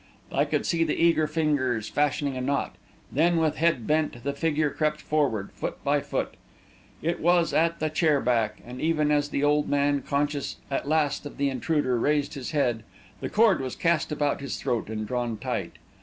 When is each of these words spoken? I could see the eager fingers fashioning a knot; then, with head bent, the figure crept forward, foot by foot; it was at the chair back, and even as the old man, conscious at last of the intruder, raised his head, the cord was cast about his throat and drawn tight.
I 0.31 0.45
could 0.45 0.65
see 0.65 0.83
the 0.83 0.95
eager 0.99 1.27
fingers 1.27 1.87
fashioning 1.87 2.35
a 2.35 2.41
knot; 2.41 2.75
then, 3.11 3.37
with 3.37 3.57
head 3.57 3.85
bent, 3.85 4.23
the 4.23 4.33
figure 4.33 4.71
crept 4.71 4.99
forward, 4.99 5.51
foot 5.51 5.77
by 5.83 5.99
foot; 6.01 6.33
it 7.03 7.19
was 7.19 7.53
at 7.53 7.77
the 7.79 7.87
chair 7.87 8.19
back, 8.19 8.63
and 8.65 8.81
even 8.81 9.11
as 9.11 9.29
the 9.29 9.43
old 9.43 9.69
man, 9.69 10.01
conscious 10.01 10.57
at 10.71 10.87
last 10.87 11.27
of 11.27 11.37
the 11.37 11.51
intruder, 11.51 11.99
raised 11.99 12.33
his 12.33 12.49
head, 12.49 12.81
the 13.19 13.29
cord 13.29 13.61
was 13.61 13.75
cast 13.75 14.11
about 14.11 14.41
his 14.41 14.57
throat 14.57 14.89
and 14.89 15.05
drawn 15.07 15.37
tight. 15.37 15.73